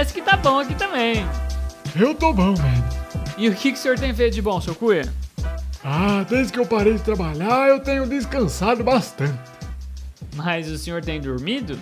parece 0.00 0.14
que 0.14 0.22
tá 0.22 0.34
bom 0.34 0.60
aqui 0.60 0.74
também. 0.74 1.26
Eu 1.94 2.14
tô 2.14 2.32
bom, 2.32 2.52
man. 2.52 3.36
E 3.36 3.50
o 3.50 3.54
que, 3.54 3.70
que 3.70 3.78
o 3.78 3.82
senhor 3.82 3.98
tem 3.98 4.14
feito 4.14 4.32
de 4.32 4.40
bom, 4.40 4.58
seu 4.58 4.74
cuia? 4.74 5.02
Ah, 5.84 6.24
desde 6.26 6.54
que 6.54 6.58
eu 6.58 6.64
parei 6.64 6.94
de 6.94 7.02
trabalhar, 7.02 7.68
eu 7.68 7.80
tenho 7.80 8.06
descansado 8.06 8.82
bastante. 8.82 9.38
Mas 10.34 10.70
o 10.70 10.78
senhor 10.78 11.04
tem 11.04 11.20
dormido? 11.20 11.78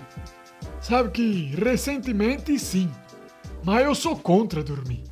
Sabe 0.81 1.11
que 1.11 1.55
recentemente 1.55 2.59
sim, 2.59 2.91
mas 3.63 3.85
eu 3.85 3.95
sou 3.95 4.17
contra 4.17 4.65
dormir. 4.65 5.05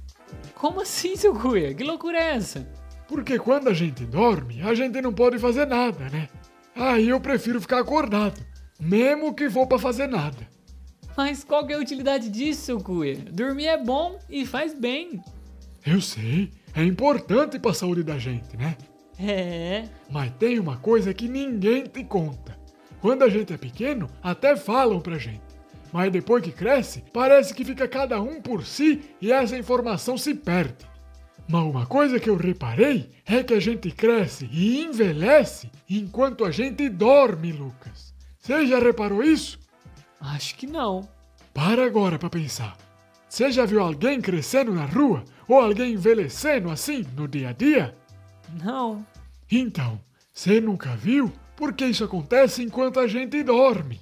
Como 0.56 0.80
assim, 0.80 1.14
seu 1.14 1.32
cuia? 1.32 1.72
Que 1.74 1.84
loucura 1.84 2.18
é 2.18 2.34
essa? 2.34 2.68
Porque 3.06 3.38
quando 3.38 3.68
a 3.68 3.72
gente 3.72 4.04
dorme, 4.04 4.62
a 4.62 4.74
gente 4.74 5.00
não 5.00 5.12
pode 5.12 5.38
fazer 5.38 5.66
nada, 5.66 6.08
né? 6.08 6.28
Aí 6.74 7.08
eu 7.10 7.20
prefiro 7.20 7.60
ficar 7.60 7.78
acordado, 7.78 8.44
mesmo 8.80 9.32
que 9.32 9.48
for 9.48 9.68
pra 9.68 9.78
fazer 9.78 10.08
nada. 10.08 10.55
Mas 11.16 11.42
qual 11.42 11.66
que 11.66 11.72
é 11.72 11.76
a 11.76 11.80
utilidade 11.80 12.28
disso, 12.28 12.78
cuia? 12.78 13.16
Dormir 13.16 13.66
é 13.66 13.82
bom 13.82 14.18
e 14.28 14.44
faz 14.44 14.74
bem. 14.74 15.20
Eu 15.84 16.00
sei, 16.00 16.50
é 16.74 16.84
importante 16.84 17.58
pra 17.58 17.72
saúde 17.72 18.02
da 18.02 18.18
gente, 18.18 18.56
né? 18.56 18.76
É. 19.18 19.84
Mas 20.10 20.30
tem 20.38 20.58
uma 20.58 20.76
coisa 20.76 21.14
que 21.14 21.26
ninguém 21.26 21.84
te 21.84 22.04
conta. 22.04 22.58
Quando 23.00 23.22
a 23.22 23.28
gente 23.28 23.52
é 23.52 23.56
pequeno, 23.56 24.08
até 24.22 24.56
falam 24.56 25.00
pra 25.00 25.16
gente. 25.16 25.40
Mas 25.92 26.12
depois 26.12 26.42
que 26.42 26.52
cresce, 26.52 27.02
parece 27.12 27.54
que 27.54 27.64
fica 27.64 27.88
cada 27.88 28.20
um 28.20 28.42
por 28.42 28.66
si 28.66 29.02
e 29.20 29.32
essa 29.32 29.56
informação 29.56 30.18
se 30.18 30.34
perde. 30.34 30.84
Mas 31.48 31.62
uma 31.62 31.86
coisa 31.86 32.18
que 32.18 32.28
eu 32.28 32.36
reparei 32.36 33.10
é 33.24 33.42
que 33.42 33.54
a 33.54 33.60
gente 33.60 33.90
cresce 33.90 34.48
e 34.52 34.82
envelhece 34.82 35.70
enquanto 35.88 36.44
a 36.44 36.50
gente 36.50 36.88
dorme, 36.88 37.52
Lucas. 37.52 38.12
Você 38.40 38.66
já 38.66 38.78
reparou 38.78 39.22
isso? 39.22 39.58
Acho 40.20 40.54
que 40.56 40.66
não. 40.66 41.08
Para 41.52 41.84
agora 41.84 42.18
pra 42.18 42.30
pensar. 42.30 42.76
Você 43.28 43.50
já 43.50 43.64
viu 43.64 43.80
alguém 43.80 44.20
crescendo 44.20 44.72
na 44.72 44.84
rua 44.84 45.24
ou 45.48 45.60
alguém 45.60 45.94
envelhecendo 45.94 46.70
assim 46.70 47.04
no 47.16 47.26
dia 47.26 47.50
a 47.50 47.52
dia? 47.52 47.96
Não. 48.62 49.04
Então, 49.50 50.00
você 50.32 50.60
nunca 50.60 50.96
viu? 50.96 51.32
Porque 51.56 51.86
isso 51.86 52.04
acontece 52.04 52.62
enquanto 52.62 53.00
a 53.00 53.06
gente 53.06 53.42
dorme. 53.42 54.00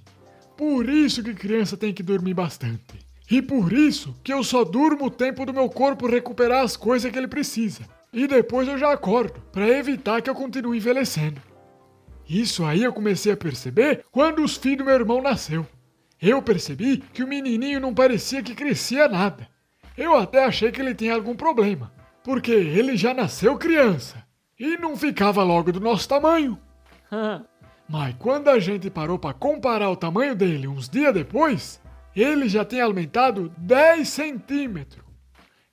Por 0.56 0.88
isso 0.88 1.22
que 1.22 1.34
criança 1.34 1.76
tem 1.76 1.92
que 1.92 2.02
dormir 2.02 2.34
bastante. 2.34 3.04
E 3.30 3.40
por 3.40 3.72
isso 3.72 4.14
que 4.22 4.32
eu 4.32 4.44
só 4.44 4.64
durmo 4.64 5.06
o 5.06 5.10
tempo 5.10 5.46
do 5.46 5.54
meu 5.54 5.68
corpo 5.68 6.06
recuperar 6.06 6.62
as 6.62 6.76
coisas 6.76 7.10
que 7.10 7.18
ele 7.18 7.28
precisa. 7.28 7.82
E 8.12 8.26
depois 8.26 8.68
eu 8.68 8.78
já 8.78 8.92
acordo, 8.92 9.40
para 9.50 9.68
evitar 9.68 10.22
que 10.22 10.30
eu 10.30 10.34
continue 10.34 10.76
envelhecendo. 10.76 11.40
Isso 12.28 12.64
aí 12.64 12.84
eu 12.84 12.92
comecei 12.92 13.32
a 13.32 13.36
perceber 13.36 14.04
quando 14.12 14.42
os 14.42 14.56
filhos 14.56 14.78
do 14.78 14.84
meu 14.84 14.94
irmão 14.94 15.20
nasceu. 15.20 15.66
Eu 16.27 16.41
percebi 16.41 16.97
que 17.12 17.22
o 17.22 17.28
menininho 17.28 17.78
não 17.78 17.92
parecia 17.92 18.42
que 18.42 18.55
crescia 18.55 19.06
nada. 19.06 19.47
Eu 19.94 20.17
até 20.17 20.42
achei 20.42 20.72
que 20.72 20.80
ele 20.80 20.94
tinha 20.94 21.14
algum 21.14 21.36
problema, 21.36 21.92
porque 22.22 22.50
ele 22.50 22.97
já 22.97 23.12
nasceu 23.12 23.58
criança 23.58 24.25
e 24.58 24.78
não 24.78 24.97
ficava 24.97 25.42
logo 25.42 25.70
do 25.70 25.80
nosso 25.80 26.08
tamanho. 26.08 26.58
Mas 27.86 28.14
quando 28.19 28.48
a 28.48 28.58
gente 28.58 28.89
parou 28.89 29.19
para 29.19 29.34
comparar 29.34 29.91
o 29.91 29.97
tamanho 29.97 30.34
dele 30.34 30.67
uns 30.67 30.89
dias 30.89 31.12
depois, 31.12 31.78
ele 32.17 32.48
já 32.48 32.64
tinha 32.64 32.86
aumentado 32.86 33.52
10 33.58 34.08
centímetros. 34.08 35.05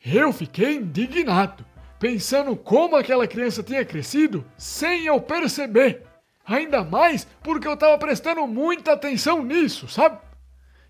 Eu 0.06 0.34
fiquei 0.34 0.76
indignado, 0.76 1.66
pensando 1.98 2.58
como 2.58 2.98
aquela 2.98 3.26
criança 3.26 3.64
tinha 3.64 3.86
crescido 3.86 4.44
sem 4.58 5.06
eu 5.06 5.22
perceber. 5.22 6.04
Ainda 6.46 6.84
mais 6.84 7.26
porque 7.42 7.70
eu 7.70 7.76
estava 7.76 7.98
prestando 7.98 8.46
muita 8.46 8.92
atenção 8.92 9.46
nisso, 9.46 9.88
sabe? 9.88 10.20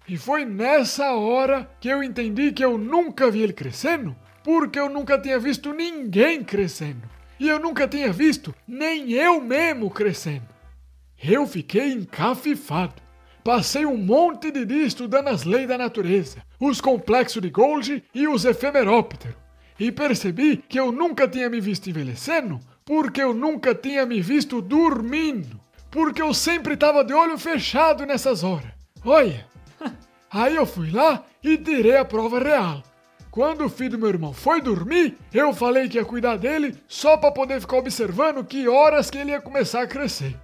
E 0.08 0.18
foi 0.18 0.46
nessa 0.46 1.14
hora 1.14 1.70
que 1.80 1.88
eu 1.88 2.04
entendi 2.04 2.52
que 2.52 2.64
eu 2.64 2.78
nunca 2.78 3.30
vi 3.30 3.42
ele 3.42 3.54
crescendo, 3.54 4.16
porque 4.44 4.80
eu 4.80 4.90
nunca 4.90 5.20
tinha 5.20 5.40
visto 5.40 5.74
ninguém 5.74 6.44
crescendo. 6.44 7.10
E 7.40 7.48
eu 7.48 7.60
nunca 7.60 7.88
tinha 7.88 8.12
visto 8.12 8.54
nem 8.68 9.12
eu 9.12 9.42
mesmo 9.42 9.90
crescendo. 9.90 10.48
Eu 11.24 11.48
fiquei 11.48 11.92
encafifado. 11.92 13.02
Passei 13.44 13.86
um 13.86 13.98
monte 13.98 14.52
de 14.52 14.66
dia 14.66 14.86
estudando 14.86 15.30
as 15.30 15.44
leis 15.44 15.68
da 15.68 15.78
natureza, 15.78 16.44
os 16.60 16.80
complexos 16.80 17.42
de 17.42 17.50
Golgi 17.50 18.04
e 18.14 18.28
os 18.28 18.46
efemerópteros. 18.46 19.36
E 19.80 19.92
percebi 19.92 20.58
que 20.58 20.80
eu 20.80 20.92
nunca 20.92 21.28
tinha 21.28 21.50
me 21.50 21.60
visto 21.60 21.90
envelhecendo 21.90 22.60
porque 22.86 23.22
eu 23.22 23.34
nunca 23.34 23.74
tinha 23.74 24.06
me 24.06 24.22
visto 24.22 24.62
dormindo. 24.62 25.60
Porque 25.90 26.22
eu 26.22 26.34
sempre 26.34 26.76
estava 26.76 27.04
de 27.04 27.14
olho 27.14 27.38
fechado 27.38 28.06
nessas 28.06 28.44
horas. 28.44 28.72
Olha, 29.04 29.48
aí 30.31 30.56
eu 30.56 30.66
fui 30.66 30.90
lá 30.92 31.24
e 31.44 31.58
tirei 31.58 31.97
a 31.97 32.06
prova 32.06 32.40
real. 32.40 32.84
Quando 33.30 33.66
o 33.66 33.69
filho 33.69 33.92
do 33.92 34.00
meu 34.00 34.09
irmão 34.09 34.34
foi 34.34 34.62
dormir, 34.62 35.18
eu 35.34 35.53
falei 35.53 35.88
que 35.88 35.97
ia 35.97 36.03
cuidar 36.03 36.38
dele 36.38 36.75
só 36.88 37.16
para 37.16 37.31
poder 37.31 37.62
ficar 37.62 37.78
observando 37.78 38.44
que 38.44 38.68
horas 38.68 39.09
que 39.09 39.18
ele 39.18 39.31
ia 39.31 39.40
começar 39.40 39.81
a 39.81 39.88
crescer. 39.88 40.38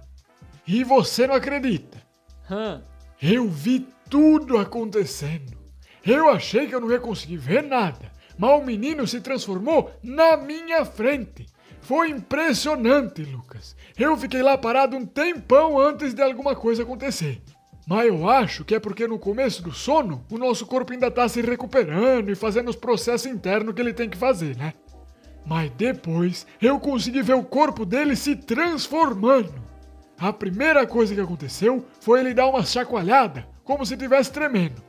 E 0.66 0.82
você 0.84 1.26
não 1.26 1.34
acredita? 1.34 2.02
Hã? 2.50 2.82
Eu 3.20 3.48
vi 3.48 3.86
tudo 4.08 4.56
acontecendo. 4.56 5.58
Eu 6.04 6.30
achei 6.30 6.66
que 6.66 6.74
eu 6.74 6.80
não 6.80 6.90
ia 6.90 6.98
conseguir 6.98 7.36
ver 7.36 7.62
nada, 7.62 8.10
mas 8.38 8.58
o 8.58 8.64
menino 8.64 9.06
se 9.06 9.20
transformou 9.20 9.90
na 10.02 10.36
minha 10.38 10.84
frente. 10.84 11.46
Foi 11.82 12.08
impressionante, 12.10 13.22
Lucas. 13.22 13.76
Eu 13.98 14.16
fiquei 14.16 14.42
lá 14.42 14.56
parado 14.56 14.96
um 14.96 15.04
tempão 15.04 15.78
antes 15.78 16.14
de 16.14 16.22
alguma 16.22 16.54
coisa 16.54 16.82
acontecer. 16.82 17.42
Mas 17.88 18.06
eu 18.06 18.28
acho 18.28 18.66
que 18.66 18.74
é 18.74 18.78
porque 18.78 19.06
no 19.06 19.18
começo 19.18 19.62
do 19.62 19.72
sono 19.72 20.22
o 20.30 20.36
nosso 20.36 20.66
corpo 20.66 20.92
ainda 20.92 21.10
tá 21.10 21.26
se 21.26 21.40
recuperando 21.40 22.30
e 22.30 22.34
fazendo 22.34 22.68
os 22.68 22.76
processos 22.76 23.26
internos 23.26 23.74
que 23.74 23.80
ele 23.80 23.94
tem 23.94 24.10
que 24.10 24.16
fazer, 24.18 24.54
né? 24.58 24.74
Mas 25.46 25.70
depois 25.70 26.46
eu 26.60 26.78
consegui 26.78 27.22
ver 27.22 27.32
o 27.32 27.42
corpo 27.42 27.86
dele 27.86 28.14
se 28.14 28.36
transformando. 28.36 29.54
A 30.18 30.30
primeira 30.34 30.86
coisa 30.86 31.14
que 31.14 31.20
aconteceu 31.20 31.82
foi 31.98 32.20
ele 32.20 32.34
dar 32.34 32.48
uma 32.48 32.62
chacoalhada, 32.62 33.48
como 33.64 33.86
se 33.86 33.94
estivesse 33.94 34.30
tremendo. 34.30 34.82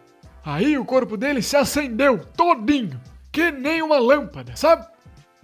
Aí 0.44 0.78
o 0.78 0.84
corpo 0.84 1.16
dele 1.16 1.42
se 1.42 1.56
acendeu 1.56 2.20
todinho, 2.36 3.00
que 3.32 3.50
nem 3.50 3.82
uma 3.82 3.98
lâmpada, 3.98 4.58
sabe? 4.58 4.86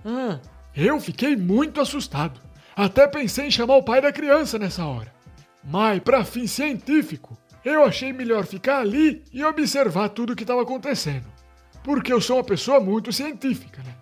Hã? 0.05 0.41
Eu 0.75 0.99
fiquei 0.99 1.37
muito 1.37 1.79
assustado. 1.79 2.37
Até 2.75 3.07
pensei 3.07 3.47
em 3.47 3.51
chamar 3.51 3.77
o 3.77 3.83
pai 3.83 4.01
da 4.01 4.11
criança 4.11 4.59
nessa 4.59 4.85
hora. 4.85 5.15
Mas, 5.67 5.99
para 5.99 6.23
fim 6.23 6.45
científico, 6.45 7.35
eu 7.65 7.83
achei 7.83 8.13
melhor 8.13 8.45
ficar 8.45 8.79
ali 8.79 9.23
e 9.33 9.43
observar 9.43 10.09
tudo 10.09 10.33
o 10.33 10.35
que 10.35 10.43
estava 10.43 10.61
acontecendo. 10.61 11.25
Porque 11.83 12.13
eu 12.13 12.21
sou 12.21 12.37
uma 12.37 12.43
pessoa 12.43 12.79
muito 12.79 13.11
científica, 13.11 13.81
né? 13.83 13.95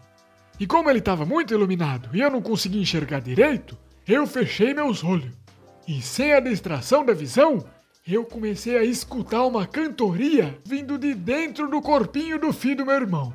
E 0.60 0.68
como 0.68 0.90
ele 0.90 1.00
estava 1.00 1.26
muito 1.26 1.54
iluminado 1.54 2.10
e 2.14 2.20
eu 2.20 2.30
não 2.30 2.42
conseguia 2.42 2.82
enxergar 2.82 3.22
direito, 3.22 3.78
eu 4.06 4.28
fechei 4.28 4.74
meus 4.74 5.04
olhos. 5.04 5.34
E 5.88 6.02
sem 6.02 6.34
a 6.34 6.40
distração 6.40 7.06
da 7.06 7.14
visão, 7.14 7.66
eu 8.06 8.26
comecei 8.26 8.78
a 8.78 8.84
escutar 8.84 9.46
uma 9.46 9.66
cantoria 9.66 10.58
vindo 10.66 10.98
de 10.98 11.14
dentro 11.14 11.70
do 11.70 11.82
corpinho 11.82 12.38
do 12.38 12.52
filho 12.52 12.78
do 12.78 12.86
meu 12.86 12.96
irmão. 12.96 13.34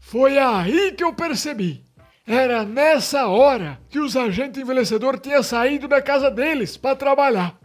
Foi 0.00 0.38
aí 0.38 0.92
que 0.92 1.04
eu 1.04 1.12
percebi. 1.12 1.84
Era 2.26 2.64
nessa 2.64 3.26
hora 3.26 3.78
que 3.90 3.98
os 3.98 4.16
agentes 4.16 4.60
envelhecedor 4.60 5.18
tinham 5.18 5.42
saído 5.42 5.86
da 5.86 6.00
casa 6.00 6.30
deles 6.30 6.76
para 6.76 6.96
trabalhar. 6.96 7.61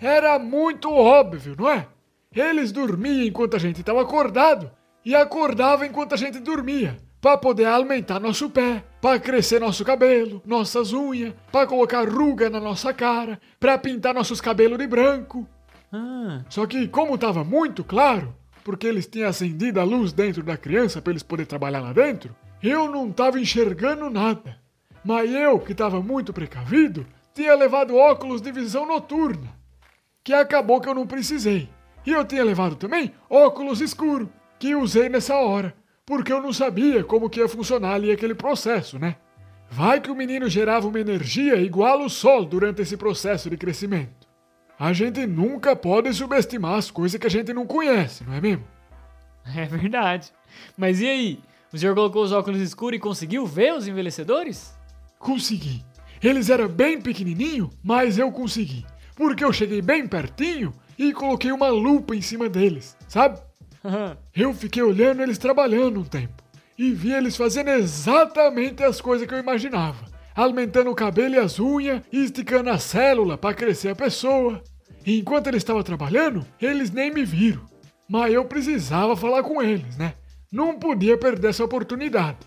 Era 0.00 0.38
muito 0.38 0.90
óbvio, 0.90 1.54
não 1.58 1.68
é? 1.70 1.86
Eles 2.34 2.72
dormiam 2.72 3.26
enquanto 3.26 3.56
a 3.56 3.58
gente 3.58 3.80
estava 3.80 4.00
acordado 4.00 4.70
e 5.04 5.14
acordavam 5.14 5.86
enquanto 5.86 6.14
a 6.14 6.16
gente 6.16 6.38
dormia, 6.38 6.96
para 7.20 7.36
poder 7.36 7.66
aumentar 7.66 8.18
nosso 8.18 8.48
pé, 8.48 8.82
para 9.00 9.18
crescer 9.20 9.60
nosso 9.60 9.84
cabelo, 9.84 10.40
nossas 10.46 10.92
unhas, 10.92 11.34
para 11.52 11.66
colocar 11.66 12.08
ruga 12.08 12.48
na 12.48 12.60
nossa 12.60 12.94
cara, 12.94 13.40
para 13.58 13.76
pintar 13.76 14.14
nossos 14.14 14.40
cabelos 14.40 14.78
de 14.78 14.86
branco. 14.86 15.46
Ah, 15.92 16.42
Só 16.48 16.66
que 16.66 16.88
como 16.88 17.16
estava 17.16 17.44
muito 17.44 17.82
claro, 17.84 18.34
porque 18.64 18.86
eles 18.86 19.06
tinham 19.06 19.28
acendido 19.28 19.80
a 19.80 19.84
luz 19.84 20.12
dentro 20.12 20.42
da 20.42 20.56
criança 20.56 21.02
para 21.02 21.12
eles 21.12 21.22
poderem 21.22 21.48
trabalhar 21.48 21.80
lá 21.80 21.92
dentro, 21.92 22.34
eu 22.62 22.90
não 22.90 23.08
estava 23.08 23.40
enxergando 23.40 24.08
nada. 24.08 24.58
Mas 25.04 25.30
eu, 25.30 25.58
que 25.58 25.72
estava 25.72 26.00
muito 26.00 26.32
precavido, 26.32 27.06
tinha 27.34 27.54
levado 27.54 27.96
óculos 27.96 28.40
de 28.40 28.52
visão 28.52 28.86
noturna, 28.86 29.59
que 30.30 30.34
acabou 30.34 30.80
que 30.80 30.88
eu 30.88 30.94
não 30.94 31.08
precisei. 31.08 31.68
E 32.06 32.12
eu 32.12 32.24
tinha 32.24 32.44
levado 32.44 32.76
também 32.76 33.12
óculos 33.28 33.80
escuros, 33.80 34.28
que 34.60 34.76
usei 34.76 35.08
nessa 35.08 35.34
hora, 35.34 35.74
porque 36.06 36.32
eu 36.32 36.40
não 36.40 36.52
sabia 36.52 37.02
como 37.02 37.28
que 37.28 37.40
ia 37.40 37.48
funcionar 37.48 37.94
ali 37.94 38.12
aquele 38.12 38.34
processo, 38.34 38.96
né? 38.96 39.16
Vai 39.68 40.00
que 40.00 40.08
o 40.10 40.14
menino 40.14 40.48
gerava 40.48 40.86
uma 40.86 41.00
energia 41.00 41.56
igual 41.56 42.00
ao 42.00 42.08
sol 42.08 42.44
durante 42.44 42.80
esse 42.80 42.96
processo 42.96 43.50
de 43.50 43.56
crescimento. 43.56 44.28
A 44.78 44.92
gente 44.92 45.26
nunca 45.26 45.74
pode 45.74 46.12
subestimar 46.14 46.74
as 46.74 46.92
coisas 46.92 47.20
que 47.20 47.26
a 47.26 47.30
gente 47.30 47.52
não 47.52 47.66
conhece, 47.66 48.22
não 48.22 48.34
é 48.34 48.40
mesmo? 48.40 48.64
é 49.56 49.64
verdade. 49.66 50.32
Mas 50.78 51.00
e 51.00 51.08
aí? 51.08 51.40
O 51.72 51.78
senhor 51.78 51.96
colocou 51.96 52.22
os 52.22 52.30
óculos 52.30 52.60
escuros 52.60 52.98
e 52.98 53.00
conseguiu 53.00 53.44
ver 53.46 53.74
os 53.74 53.88
envelhecedores? 53.88 54.72
Consegui. 55.18 55.84
Eles 56.22 56.50
eram 56.50 56.68
bem 56.68 57.00
pequenininho, 57.00 57.68
mas 57.82 58.16
eu 58.16 58.30
consegui. 58.30 58.86
Porque 59.20 59.44
eu 59.44 59.52
cheguei 59.52 59.82
bem 59.82 60.08
pertinho 60.08 60.72
e 60.98 61.12
coloquei 61.12 61.52
uma 61.52 61.68
lupa 61.68 62.16
em 62.16 62.22
cima 62.22 62.48
deles, 62.48 62.96
sabe? 63.06 63.38
Eu 64.34 64.54
fiquei 64.54 64.82
olhando 64.82 65.20
eles 65.20 65.36
trabalhando 65.36 66.00
um 66.00 66.04
tempo 66.04 66.42
e 66.78 66.90
vi 66.92 67.12
eles 67.12 67.36
fazendo 67.36 67.68
exatamente 67.68 68.82
as 68.82 68.98
coisas 68.98 69.28
que 69.28 69.34
eu 69.34 69.38
imaginava. 69.38 70.06
Alimentando 70.34 70.90
o 70.90 70.94
cabelo 70.94 71.34
e 71.34 71.38
as 71.38 71.60
unhas, 71.60 72.02
e 72.10 72.24
esticando 72.24 72.70
a 72.70 72.78
célula 72.78 73.36
para 73.36 73.54
crescer 73.54 73.90
a 73.90 73.94
pessoa. 73.94 74.62
E 75.04 75.18
enquanto 75.18 75.48
eles 75.48 75.60
estavam 75.60 75.82
trabalhando, 75.82 76.42
eles 76.58 76.90
nem 76.90 77.12
me 77.12 77.22
viram. 77.22 77.66
Mas 78.08 78.32
eu 78.32 78.46
precisava 78.46 79.14
falar 79.14 79.42
com 79.42 79.60
eles, 79.60 79.98
né? 79.98 80.14
Não 80.50 80.78
podia 80.78 81.18
perder 81.18 81.48
essa 81.48 81.64
oportunidade. 81.64 82.38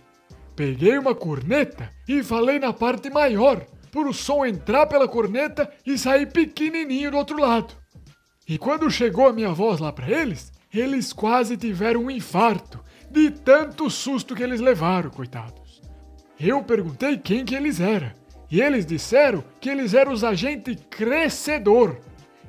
Peguei 0.56 0.98
uma 0.98 1.14
corneta 1.14 1.92
e 2.08 2.24
falei 2.24 2.58
na 2.58 2.74
parte 2.74 3.12
maior, 3.12 3.64
para 3.94 4.10
o 4.10 4.14
som 4.14 4.44
entrar 4.44 4.88
pela 4.88 5.08
corneta 5.08 5.72
e 5.86 6.00
sair 6.00 6.26
pequenininho 6.26 7.12
do 7.12 7.18
outro 7.18 7.40
lado. 7.40 7.76
E 8.50 8.58
quando 8.58 8.90
chegou 8.90 9.28
a 9.28 9.32
minha 9.32 9.54
voz 9.54 9.80
lá 9.80 9.94
para 9.94 10.10
eles, 10.10 10.52
eles 10.74 11.14
quase 11.14 11.56
tiveram 11.56 12.06
um 12.06 12.12
infarto 12.12 12.84
de 13.12 13.30
tanto 13.30 13.92
susto 13.92 14.34
que 14.34 14.42
eles 14.42 14.60
levaram, 14.60 15.12
coitados. 15.12 15.80
Eu 16.40 16.64
perguntei 16.64 17.20
quem 17.20 17.46
que 17.46 17.54
eles 17.54 17.80
eram, 17.80 18.12
e 18.50 18.60
eles 18.60 18.84
disseram 18.84 19.44
que 19.62 19.70
eles 19.70 19.94
eram 19.94 20.12
os 20.12 20.24
agentes 20.24 20.76
crescedor, 20.90 21.98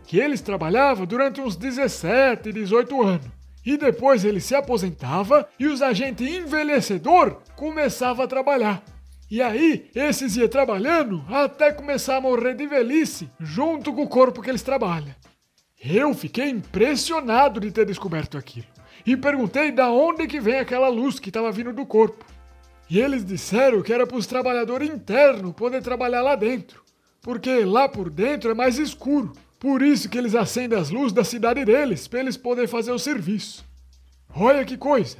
que 0.07 0.19
eles 0.19 0.41
trabalhavam 0.41 1.05
durante 1.05 1.43
uns 1.43 1.57
17, 1.57 2.53
18 2.53 3.03
anos. 3.03 3.27
E 3.67 3.77
depois 3.77 4.25
ele 4.25 4.41
se 4.41 4.55
aposentava 4.55 5.47
e 5.59 5.67
os 5.67 5.83
agentes 5.83 6.27
envelhecedor 6.27 7.43
começavam 7.55 8.25
a 8.25 8.29
trabalhar. 8.29 8.94
E 9.35 9.43
aí, 9.43 9.91
esses 9.97 10.37
iam 10.37 10.47
trabalhando 10.47 11.25
até 11.29 11.73
começar 11.73 12.19
a 12.19 12.21
morrer 12.21 12.55
de 12.55 12.69
velhice, 12.69 13.29
junto 13.41 13.93
com 13.93 14.05
o 14.05 14.09
corpo 14.09 14.41
que 14.41 14.49
eles 14.49 14.63
trabalham. 14.63 15.13
Eu 15.85 16.15
fiquei 16.15 16.51
impressionado 16.51 17.59
de 17.59 17.73
ter 17.73 17.85
descoberto 17.85 18.39
aquilo 18.39 18.69
e 19.05 19.17
perguntei 19.17 19.73
da 19.73 19.91
onde 19.91 20.29
que 20.29 20.39
vem 20.39 20.61
aquela 20.61 20.87
luz 20.87 21.19
que 21.19 21.31
estava 21.31 21.51
vindo 21.51 21.73
do 21.73 21.85
corpo. 21.85 22.25
E 22.89 23.01
eles 23.01 23.25
disseram 23.25 23.83
que 23.83 23.93
era 23.93 24.07
para 24.07 24.17
os 24.17 24.29
trabalhadores 24.29 24.89
internos 24.89 25.53
poder 25.55 25.83
trabalhar 25.83 26.23
lá 26.23 26.37
dentro, 26.37 26.85
porque 27.21 27.65
lá 27.65 27.89
por 27.89 28.11
dentro 28.11 28.53
é 28.53 28.55
mais 28.55 28.79
escuro. 28.79 29.33
Por 29.59 29.83
isso 29.83 30.09
que 30.09 30.17
eles 30.17 30.37
acendem 30.37 30.79
as 30.79 30.91
luzes 30.91 31.13
da 31.13 31.25
cidade 31.25 31.65
deles, 31.65 32.07
para 32.07 32.21
eles 32.21 32.37
poderem 32.37 32.69
fazer 32.69 32.93
o 32.93 33.01
serviço. 33.01 33.65
Olha 34.33 34.65
que 34.65 34.77
coisa! 34.77 35.19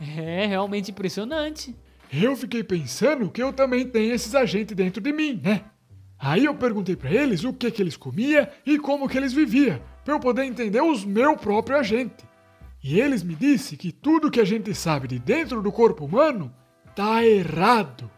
É 0.00 0.44
realmente 0.44 0.90
impressionante. 0.90 1.72
Eu 2.16 2.36
fiquei 2.36 2.62
pensando 2.62 3.28
que 3.28 3.42
eu 3.42 3.52
também 3.52 3.88
tenho 3.88 4.14
esses 4.14 4.36
agentes 4.36 4.76
dentro 4.76 5.00
de 5.00 5.12
mim, 5.12 5.40
né? 5.42 5.62
Aí 6.16 6.44
eu 6.44 6.54
perguntei 6.54 6.94
para 6.94 7.10
eles 7.10 7.42
o 7.42 7.52
que 7.52 7.68
que 7.72 7.82
eles 7.82 7.96
comia 7.96 8.52
e 8.64 8.78
como 8.78 9.08
que 9.08 9.18
eles 9.18 9.32
viviam, 9.32 9.80
para 10.04 10.14
eu 10.14 10.20
poder 10.20 10.44
entender 10.44 10.80
os 10.80 11.04
meu 11.04 11.36
próprio 11.36 11.76
agente. 11.76 12.24
E 12.84 13.00
eles 13.00 13.24
me 13.24 13.34
disse 13.34 13.76
que 13.76 13.90
tudo 13.90 14.30
que 14.30 14.40
a 14.40 14.44
gente 14.44 14.72
sabe 14.76 15.08
de 15.08 15.18
dentro 15.18 15.60
do 15.60 15.72
corpo 15.72 16.04
humano 16.04 16.54
tá 16.94 17.24
errado. 17.26 18.08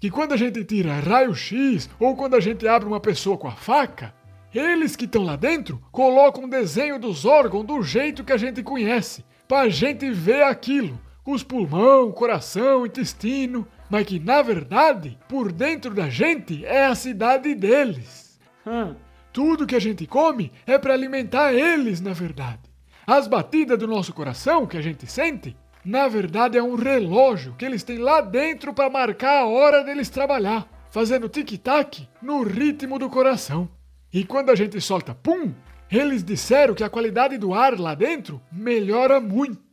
Que 0.00 0.10
quando 0.10 0.32
a 0.32 0.36
gente 0.36 0.64
tira 0.64 0.98
raio-x 0.98 1.88
ou 2.00 2.16
quando 2.16 2.34
a 2.34 2.40
gente 2.40 2.66
abre 2.66 2.88
uma 2.88 2.98
pessoa 2.98 3.38
com 3.38 3.46
a 3.46 3.52
faca, 3.52 4.12
eles 4.52 4.96
que 4.96 5.04
estão 5.04 5.22
lá 5.22 5.36
dentro 5.36 5.80
colocam 5.92 6.42
um 6.42 6.48
desenho 6.48 6.98
dos 6.98 7.24
órgãos 7.24 7.64
do 7.64 7.80
jeito 7.84 8.24
que 8.24 8.32
a 8.32 8.36
gente 8.36 8.64
conhece, 8.64 9.24
pra 9.46 9.68
gente 9.68 10.10
ver 10.10 10.42
aquilo, 10.42 10.98
os 11.24 11.42
pulmão, 11.42 12.12
coração, 12.12 12.84
intestino, 12.84 13.66
mas 13.88 14.06
que 14.06 14.18
na 14.18 14.42
verdade, 14.42 15.18
por 15.28 15.50
dentro 15.50 15.94
da 15.94 16.08
gente 16.08 16.64
é 16.64 16.86
a 16.86 16.94
cidade 16.94 17.54
deles. 17.54 18.38
Hum. 18.66 18.94
Tudo 19.32 19.66
que 19.66 19.74
a 19.74 19.80
gente 19.80 20.06
come 20.06 20.52
é 20.66 20.78
para 20.78 20.94
alimentar 20.94 21.52
eles, 21.52 22.00
na 22.00 22.12
verdade. 22.12 22.60
As 23.06 23.26
batidas 23.26 23.78
do 23.78 23.86
nosso 23.86 24.12
coração 24.12 24.66
que 24.66 24.76
a 24.76 24.82
gente 24.82 25.06
sente, 25.06 25.56
na 25.84 26.08
verdade 26.08 26.56
é 26.56 26.62
um 26.62 26.74
relógio 26.74 27.54
que 27.58 27.64
eles 27.64 27.82
têm 27.82 27.98
lá 27.98 28.20
dentro 28.20 28.72
para 28.72 28.88
marcar 28.88 29.40
a 29.40 29.46
hora 29.46 29.82
deles 29.82 30.08
trabalhar, 30.08 30.66
fazendo 30.90 31.28
tic-tac 31.28 32.08
no 32.22 32.42
ritmo 32.42 32.98
do 32.98 33.10
coração. 33.10 33.68
E 34.12 34.24
quando 34.24 34.50
a 34.50 34.54
gente 34.54 34.80
solta 34.80 35.14
pum, 35.14 35.52
eles 35.90 36.22
disseram 36.22 36.74
que 36.74 36.84
a 36.84 36.88
qualidade 36.88 37.36
do 37.36 37.52
ar 37.52 37.78
lá 37.78 37.94
dentro 37.94 38.40
melhora 38.50 39.20
muito. 39.20 39.63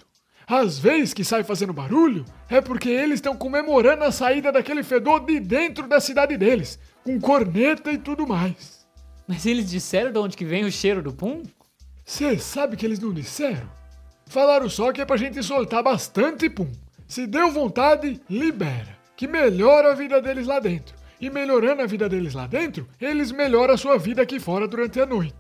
Às 0.52 0.78
vezes 0.78 1.14
que 1.14 1.24
sai 1.24 1.46
fazendo 1.46 1.72
barulho, 1.72 2.26
é 2.50 2.60
porque 2.60 2.90
eles 2.90 3.16
estão 3.16 3.38
comemorando 3.38 4.04
a 4.04 4.12
saída 4.12 4.52
daquele 4.52 4.84
fedor 4.84 5.22
de 5.22 5.40
dentro 5.40 5.88
da 5.88 5.98
cidade 6.02 6.36
deles, 6.36 6.78
com 7.06 7.18
corneta 7.22 7.90
e 7.90 7.98
tudo 7.98 8.28
mais. 8.28 8.86
Mas 9.26 9.46
eles 9.46 9.72
disseram 9.72 10.12
de 10.12 10.20
onde 10.20 10.36
que 10.36 10.44
vem 10.44 10.66
o 10.66 10.72
cheiro 10.72 11.02
do 11.02 11.14
pum? 11.14 11.42
Você 12.04 12.38
sabe 12.38 12.76
que 12.76 12.86
eles 12.86 13.00
não 13.00 13.14
disseram? 13.14 13.72
Falaram 14.28 14.68
só 14.68 14.92
que 14.92 15.00
é 15.00 15.06
pra 15.06 15.16
gente 15.16 15.42
soltar 15.42 15.82
bastante 15.82 16.50
pum. 16.50 16.70
Se 17.08 17.26
deu 17.26 17.50
vontade, 17.50 18.20
libera. 18.30 19.00
Que 19.16 19.30
melhora 19.30 19.94
a 19.94 19.96
vida 19.96 20.22
deles 20.22 20.48
lá 20.48 20.60
dentro. 20.60 20.94
E 21.22 21.30
melhorando 21.30 21.82
a 21.82 21.86
vida 21.88 22.10
deles 22.10 22.34
lá 22.34 22.46
dentro, 22.46 22.86
eles 23.00 23.32
melhoram 23.32 23.74
a 23.74 23.78
sua 23.78 23.98
vida 23.98 24.22
aqui 24.22 24.38
fora 24.38 24.68
durante 24.68 25.00
a 25.00 25.06
noite. 25.06 25.34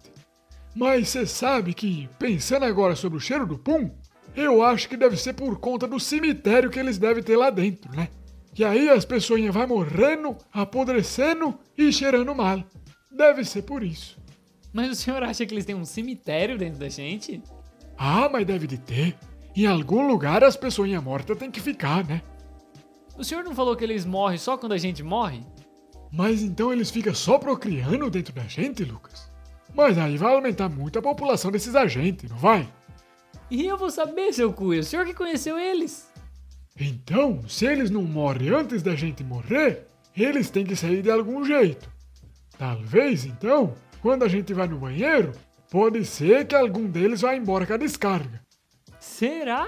Mas 0.73 1.09
você 1.09 1.25
sabe 1.27 1.73
que, 1.73 2.07
pensando 2.17 2.63
agora 2.63 2.95
sobre 2.95 3.17
o 3.17 3.21
cheiro 3.21 3.45
do 3.45 3.57
pum, 3.57 3.91
eu 4.36 4.63
acho 4.63 4.88
que 4.88 4.98
deve 4.98 5.18
ser 5.18 5.33
por 5.33 5.60
conta 5.60 5.88
do 5.88 6.00
cemitério 6.00 6.69
que 6.69 6.80
eles 6.80 6.98
devem 6.98 7.24
ter 7.24 7.36
lá 7.36 7.50
dentro, 7.50 7.92
né? 7.95 8.10
Que 8.54 8.63
aí 8.63 8.89
as 8.89 9.06
pessoas 9.06 9.44
vão 9.45 9.68
morrendo, 9.68 10.38
apodrecendo 10.51 11.57
e 11.78 11.92
cheirando 11.92 12.36
mal. 12.36 12.63
Deve 13.12 13.44
ser 13.44 13.62
por 13.63 13.83
isso. 13.83 14.18
Mas 14.74 14.89
o 14.92 14.95
senhor 14.95 15.22
acha 15.24 15.45
que 15.45 15.54
eles 15.54 15.66
têm 15.66 15.75
um 15.75 15.86
cemitério 15.86 16.57
dentro 16.57 16.80
da 16.80 16.89
gente? 16.89 17.42
Ah, 17.98 18.30
mas 18.31 18.45
deve 18.45 18.68
de 18.68 18.78
ter. 18.78 19.16
Em 19.56 19.66
algum 19.66 20.07
lugar 20.07 20.44
as 20.44 20.56
pessoas 20.56 20.89
mortas 21.04 21.38
têm 21.38 21.51
que 21.51 21.60
ficar, 21.60 22.06
né? 22.06 22.22
O 23.18 23.24
senhor 23.24 23.44
não 23.44 23.54
falou 23.54 23.75
que 23.75 23.83
eles 23.83 24.06
morrem 24.06 24.38
só 24.38 24.57
quando 24.57 24.72
a 24.74 24.78
gente 24.78 25.04
morre? 25.04 25.42
Mas 26.12 26.42
então 26.42 26.72
eles 26.74 26.89
ficam 26.89 27.13
só 27.13 27.38
procriando 27.38 28.10
dentro 28.10 28.33
da 28.33 28.44
gente, 28.44 28.83
Lucas? 28.83 29.30
Mas 29.74 29.98
aí 29.98 30.18
vai 30.18 30.33
aumentar 30.33 30.69
muito 30.69 31.00
a 31.00 31.01
população 31.01 31.51
desses 31.51 31.75
agentes, 31.75 32.30
não 32.30 32.38
vai? 32.38 32.68
E 33.51 33.68
eu 33.68 33.77
vou 33.77 33.92
saber, 33.92 34.31
seu 34.31 34.53
Cuia, 34.53 34.80
o 34.80 34.83
senhor 34.83 35.06
que 35.06 35.13
conheceu 35.13 35.59
eles. 35.59 36.09
Então, 36.80 37.44
se 37.49 37.66
eles 37.66 37.90
não 37.90 38.02
morrem 38.02 38.47
antes 38.47 38.81
da 38.81 38.95
gente 38.95 39.25
morrer, 39.25 39.87
eles 40.16 40.49
têm 40.49 40.66
que 40.66 40.73
sair 40.73 41.02
de 41.02 41.11
algum 41.11 41.44
jeito. 41.44 41.92
Talvez, 42.57 43.25
então, 43.25 43.75
quando 44.02 44.23
a 44.23 44.30
gente 44.30 44.54
vai 44.54 44.69
no 44.69 44.80
banheiro, 44.80 45.33
pode 45.69 46.06
ser 46.06 46.47
que 46.47 46.56
algum 46.56 46.90
deles 46.90 47.19
vá 47.19 47.35
embora 47.35 47.66
com 47.66 47.73
a 47.73 47.78
descarga. 47.78 48.42
Será? 49.02 49.68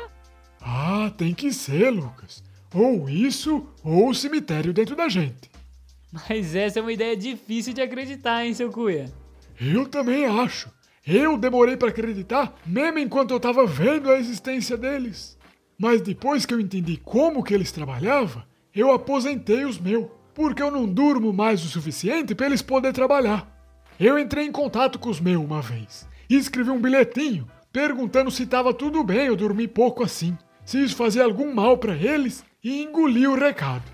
Ah, 0.62 1.12
tem 1.18 1.34
que 1.34 1.52
ser, 1.52 1.90
Lucas. 1.90 2.42
Ou 2.74 3.10
isso, 3.10 3.68
ou 3.84 4.10
o 4.10 4.16
cemitério 4.16 4.72
dentro 4.72 4.96
da 4.96 5.10
gente. 5.10 5.52
Mas 6.10 6.56
essa 6.56 6.80
é 6.80 6.82
uma 6.82 6.94
ideia 6.94 7.18
difícil 7.18 7.74
de 7.74 7.82
acreditar, 7.82 8.46
hein, 8.46 8.54
seu 8.54 8.72
Cuia? 8.72 9.12
Eu 9.60 9.90
também 9.90 10.26
acho. 10.26 10.72
Eu 11.06 11.38
demorei 11.38 11.76
para 11.76 11.90
acreditar, 11.90 12.56
mesmo 12.66 12.98
enquanto 13.00 13.32
eu 13.32 13.38
estava 13.38 13.66
vendo 13.66 14.10
a 14.10 14.18
existência 14.18 14.78
deles. 14.78 15.38
Mas 15.78 16.02
depois 16.02 16.46
que 16.46 16.54
eu 16.54 16.62
entendi 16.62 16.96
como 16.96 17.44
que 17.44 17.54
eles 17.54 17.74
trabalhavam, 17.74 18.42
eu 18.74 18.90
aposentei 18.90 19.66
os 19.66 19.78
meus, 19.78 20.08
porque 20.34 20.64
eu 20.64 20.72
não 20.72 20.86
durmo 20.86 21.34
mais 21.34 21.64
o 21.66 21.68
suficiente 21.68 22.34
para 22.34 22.46
eles 22.46 22.62
poderem 22.62 22.94
trabalhar. 22.94 23.48
Eu 24.00 24.18
entrei 24.18 24.46
em 24.46 24.52
contato 24.52 24.98
com 24.98 25.10
os 25.10 25.20
meus 25.20 25.44
uma 25.44 25.62
vez 25.62 26.08
e 26.30 26.38
escrevi 26.38 26.72
um 26.72 26.80
bilhetinho 26.80 27.48
perguntando 27.72 28.32
se 28.32 28.44
estava 28.44 28.74
tudo 28.74 29.04
bem 29.04 29.26
eu 29.26 29.36
dormir 29.36 29.68
pouco 29.70 30.04
assim, 30.04 30.38
se 30.64 30.82
isso 30.82 30.96
fazia 30.96 31.26
algum 31.26 31.54
mal 31.54 31.78
para 31.78 31.96
eles 31.96 32.46
e 32.64 32.82
engoli 32.82 33.28
o 33.28 33.36
recado. 33.36 33.92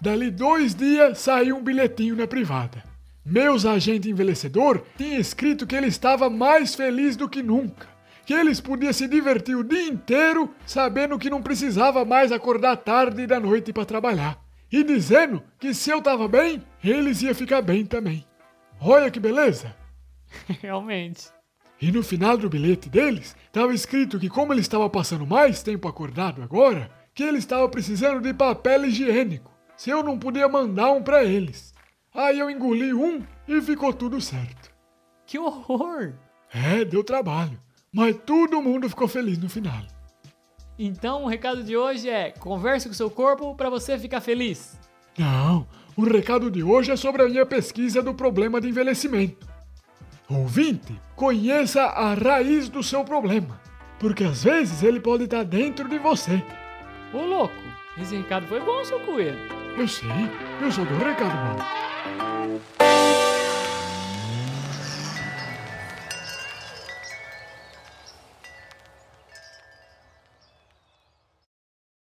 Dali 0.00 0.30
dois 0.30 0.74
dias 0.74 1.18
saiu 1.18 1.56
um 1.56 1.62
bilhetinho 1.62 2.16
na 2.16 2.26
privada. 2.26 2.95
Meus 3.28 3.66
agentes 3.66 4.08
envelhecedor 4.08 4.84
tinham 4.96 5.18
escrito 5.18 5.66
que 5.66 5.74
ele 5.74 5.88
estava 5.88 6.30
mais 6.30 6.76
feliz 6.76 7.16
do 7.16 7.28
que 7.28 7.42
nunca, 7.42 7.88
que 8.24 8.32
eles 8.32 8.60
podiam 8.60 8.92
se 8.92 9.08
divertir 9.08 9.56
o 9.56 9.64
dia 9.64 9.88
inteiro 9.88 10.54
sabendo 10.64 11.18
que 11.18 11.28
não 11.28 11.42
precisava 11.42 12.04
mais 12.04 12.30
acordar 12.30 12.76
tarde 12.76 13.26
da 13.26 13.40
noite 13.40 13.72
para 13.72 13.84
trabalhar, 13.84 14.38
e 14.70 14.84
dizendo 14.84 15.42
que 15.58 15.74
se 15.74 15.90
eu 15.90 15.98
estava 15.98 16.28
bem, 16.28 16.62
eles 16.84 17.20
iam 17.20 17.34
ficar 17.34 17.62
bem 17.62 17.84
também. 17.84 18.24
Olha 18.80 19.10
que 19.10 19.18
beleza! 19.18 19.74
Realmente. 20.62 21.26
E 21.82 21.90
no 21.90 22.04
final 22.04 22.36
do 22.36 22.48
bilhete 22.48 22.88
deles, 22.88 23.34
estava 23.44 23.74
escrito 23.74 24.20
que 24.20 24.28
como 24.28 24.52
ele 24.52 24.60
estava 24.60 24.88
passando 24.88 25.26
mais 25.26 25.64
tempo 25.64 25.88
acordado 25.88 26.44
agora, 26.44 26.88
que 27.12 27.24
ele 27.24 27.38
estava 27.38 27.68
precisando 27.68 28.20
de 28.20 28.32
papel 28.32 28.84
higiênico, 28.84 29.50
se 29.76 29.90
eu 29.90 30.04
não 30.04 30.16
podia 30.16 30.48
mandar 30.48 30.92
um 30.92 31.02
para 31.02 31.24
eles. 31.24 31.74
Aí 32.16 32.38
eu 32.38 32.50
engoli 32.50 32.94
um 32.94 33.22
e 33.46 33.60
ficou 33.60 33.92
tudo 33.92 34.20
certo. 34.20 34.70
Que 35.26 35.38
horror! 35.38 36.14
É, 36.52 36.84
deu 36.84 37.04
trabalho, 37.04 37.60
mas 37.92 38.16
todo 38.24 38.62
mundo 38.62 38.88
ficou 38.88 39.06
feliz 39.06 39.36
no 39.38 39.50
final. 39.50 39.82
Então 40.78 41.24
o 41.24 41.28
recado 41.28 41.62
de 41.62 41.76
hoje 41.76 42.08
é: 42.08 42.30
converse 42.30 42.88
com 42.88 42.94
seu 42.94 43.10
corpo 43.10 43.54
para 43.54 43.68
você 43.68 43.98
ficar 43.98 44.20
feliz. 44.20 44.78
Não, 45.18 45.66
o 45.96 46.04
recado 46.04 46.50
de 46.50 46.62
hoje 46.62 46.90
é 46.90 46.96
sobre 46.96 47.22
a 47.22 47.28
minha 47.28 47.44
pesquisa 47.46 48.02
do 48.02 48.14
problema 48.14 48.60
de 48.60 48.68
envelhecimento. 48.68 49.46
Ouvinte, 50.28 50.98
conheça 51.14 51.82
a 51.82 52.14
raiz 52.14 52.68
do 52.68 52.82
seu 52.82 53.04
problema. 53.04 53.60
porque 53.98 54.24
às 54.24 54.44
vezes 54.44 54.82
ele 54.82 55.00
pode 55.00 55.24
estar 55.24 55.42
dentro 55.44 55.88
de 55.88 55.98
você. 55.98 56.42
Ô 57.14 57.22
louco, 57.24 57.54
esse 57.98 58.16
recado 58.16 58.46
foi 58.46 58.60
bom, 58.60 58.84
seu 58.84 59.00
coelho. 59.00 59.38
Eu 59.78 59.88
sei, 59.88 60.08
eu 60.60 60.70
só 60.70 60.84
dou 60.84 60.98
recado 60.98 61.30
bom. 61.30 61.85